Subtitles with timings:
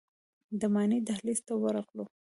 [0.59, 2.05] د ماڼۍ دهلیز ته ورغلو.